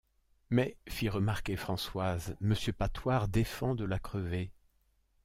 Mais, 0.49 0.77
fit 0.89 1.09
remarquer 1.09 1.55
Françoise, 1.55 2.35
Monsieur 2.41 2.73
Patoir 2.73 3.27
défend 3.27 3.75
de 3.75 3.85
la 3.85 3.99
crever. 3.99 4.51